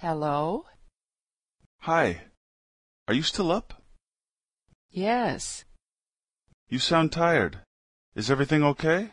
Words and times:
Hello? 0.00 0.64
Hi. 1.80 2.22
Are 3.08 3.14
you 3.14 3.24
still 3.24 3.50
up? 3.50 3.82
Yes. 4.92 5.64
You 6.68 6.78
sound 6.78 7.10
tired. 7.10 7.58
Is 8.14 8.30
everything 8.30 8.62
okay? 8.62 9.10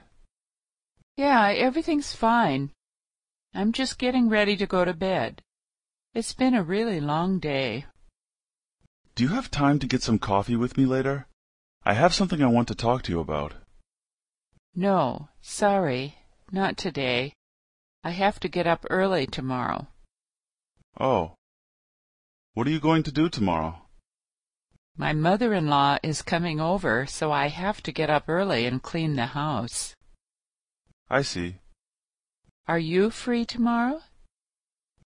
Yeah, 1.17 1.49
everything's 1.49 2.13
fine. 2.13 2.69
I'm 3.51 3.71
just 3.71 3.97
getting 3.97 4.29
ready 4.29 4.55
to 4.57 4.67
go 4.67 4.85
to 4.85 4.93
bed. 4.93 5.42
It's 6.13 6.33
been 6.33 6.53
a 6.53 6.62
really 6.62 6.99
long 6.99 7.40
day. 7.40 7.86
Do 9.15 9.24
you 9.24 9.29
have 9.29 9.49
time 9.49 9.79
to 9.79 9.88
get 9.88 10.04
some 10.04 10.20
coffee 10.20 10.56
with 10.56 10.78
me 10.78 10.86
later? 10.86 11.26
I 11.83 11.96
have 11.96 12.13
something 12.13 12.44
I 12.44 12.56
want 12.58 12.67
to 12.67 12.76
talk 12.76 13.02
to 13.04 13.12
you 13.12 13.20
about. 13.20 13.56
No, 14.76 15.29
sorry, 15.42 16.20
not 16.52 16.77
today. 16.77 17.34
I 18.04 18.12
have 18.12 18.40
to 18.41 18.48
get 18.48 18.67
up 18.67 18.86
early 18.91 19.26
tomorrow. 19.26 19.88
Oh. 20.99 21.35
What 22.53 22.67
are 22.67 22.71
you 22.71 22.79
going 22.79 23.03
to 23.03 23.11
do 23.11 23.27
tomorrow? 23.29 23.81
My 24.97 25.11
mother-in-law 25.11 25.97
is 26.03 26.21
coming 26.21 26.61
over, 26.61 27.05
so 27.05 27.31
I 27.31 27.47
have 27.47 27.83
to 27.83 27.91
get 27.91 28.09
up 28.09 28.29
early 28.29 28.65
and 28.65 28.81
clean 28.81 29.15
the 29.15 29.25
house. 29.25 29.93
I 31.09 31.21
see. 31.21 31.57
Are 32.67 32.79
you 32.79 33.09
free 33.09 33.43
tomorrow? 33.45 34.01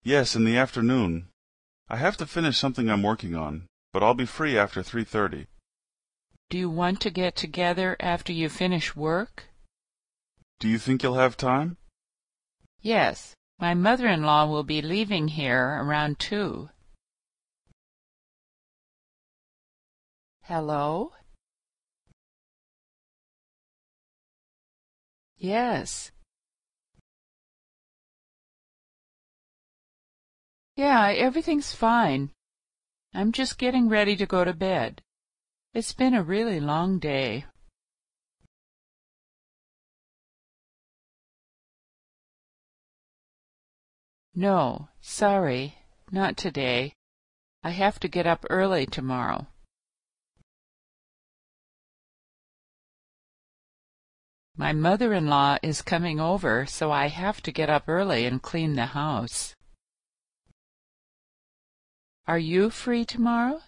Yes, 0.03 0.35
in 0.35 0.43
the 0.43 0.57
afternoon. 0.57 1.29
I 1.87 1.95
have 1.95 2.17
to 2.17 2.25
finish 2.25 2.57
something 2.57 2.89
I'm 2.89 3.03
working 3.03 3.35
on, 3.35 3.67
but 3.93 4.03
I'll 4.03 4.13
be 4.13 4.25
free 4.25 4.57
after 4.57 4.81
3.30. 4.81 5.47
Do 6.49 6.57
you 6.57 6.69
want 6.69 6.99
to 7.01 7.09
get 7.09 7.35
together 7.35 7.95
after 7.99 8.33
you 8.33 8.49
finish 8.49 8.95
work? 8.95 9.45
Do 10.59 10.67
you 10.67 10.77
think 10.77 11.01
you'll 11.01 11.13
have 11.15 11.37
time? 11.37 11.77
Yes, 12.81 13.33
my 13.59 13.73
mother-in-law 13.73 14.45
will 14.45 14.63
be 14.63 14.81
leaving 14.81 15.27
here 15.27 15.79
around 15.81 16.17
two. 16.17 16.69
Hello? 20.43 21.11
Yes. 25.37 26.11
Yeah, 30.75 31.11
everything's 31.15 31.73
fine. 31.73 32.31
I'm 33.13 33.31
just 33.33 33.57
getting 33.57 33.89
ready 33.89 34.15
to 34.15 34.25
go 34.25 34.45
to 34.45 34.53
bed. 34.53 35.01
It's 35.73 35.93
been 35.93 36.13
a 36.13 36.23
really 36.23 36.59
long 36.59 36.99
day. 36.99 37.45
No, 44.39 44.87
sorry, 45.01 45.75
not 46.13 46.37
today. 46.37 46.93
I 47.61 47.71
have 47.71 47.99
to 47.99 48.07
get 48.07 48.25
up 48.25 48.45
early 48.49 48.85
tomorrow. 48.85 49.47
My 54.55 54.71
mother-in-law 54.71 55.57
is 55.61 55.81
coming 55.81 56.21
over, 56.21 56.65
so 56.65 56.89
I 56.89 57.07
have 57.07 57.43
to 57.43 57.51
get 57.51 57.69
up 57.69 57.89
early 57.89 58.25
and 58.25 58.41
clean 58.41 58.75
the 58.75 58.85
house. 58.85 59.55
Are 62.25 62.39
you 62.39 62.69
free 62.69 63.03
tomorrow? 63.03 63.59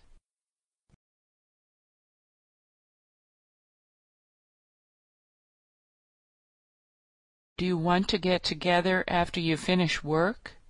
Do 7.58 7.66
you 7.66 7.78
want 7.78 8.08
to 8.08 8.18
get 8.18 8.46
together 8.46 9.04
after 9.10 9.42
you 9.42 9.58
finish 9.58 10.02
work? 10.02 10.61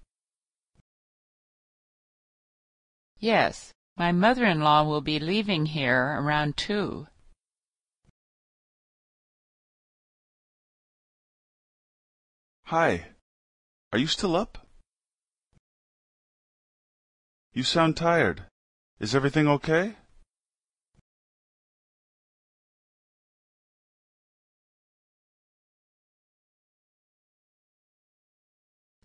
Yes, 3.21 3.71
my 3.97 4.11
mother-in-law 4.11 4.83
will 4.85 5.01
be 5.01 5.19
leaving 5.19 5.67
here 5.67 6.17
around 6.19 6.57
two. 6.57 7.05
Hi. 12.65 13.09
Are 13.93 13.99
you 13.99 14.07
still 14.07 14.35
up? 14.35 14.65
You 17.53 17.61
sound 17.61 17.95
tired. 17.95 18.45
Is 18.99 19.13
everything 19.13 19.47
okay? 19.47 19.97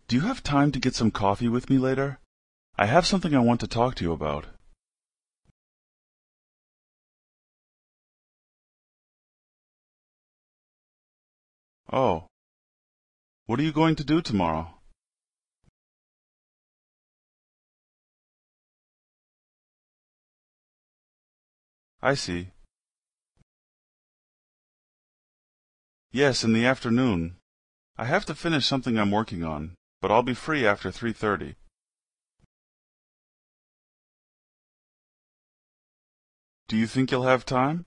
Do 0.08 0.16
you 0.16 0.22
have 0.22 0.42
time 0.42 0.72
to 0.72 0.78
get 0.78 0.94
some 0.94 1.10
coffee 1.10 1.48
with 1.48 1.68
me 1.68 1.76
later? 1.76 2.18
I 2.78 2.84
have 2.84 3.06
something 3.06 3.34
I 3.34 3.38
want 3.38 3.60
to 3.60 3.66
talk 3.66 3.94
to 3.96 4.04
you 4.04 4.12
about. 4.12 4.46
Oh. 11.90 12.26
What 13.46 13.58
are 13.60 13.62
you 13.62 13.72
going 13.72 13.96
to 13.96 14.04
do 14.04 14.20
tomorrow? 14.20 14.74
I 22.02 22.12
see. 22.14 22.50
Yes, 26.12 26.44
in 26.44 26.52
the 26.52 26.66
afternoon. 26.66 27.36
I 27.96 28.04
have 28.04 28.26
to 28.26 28.34
finish 28.34 28.66
something 28.66 28.98
I'm 28.98 29.10
working 29.10 29.42
on, 29.42 29.76
but 30.02 30.10
I'll 30.10 30.22
be 30.22 30.34
free 30.34 30.66
after 30.66 30.90
3.30. 30.90 31.54
Do 36.68 36.76
you 36.76 36.88
think 36.88 37.12
you'll 37.12 37.22
have 37.22 37.44
time? 37.44 37.86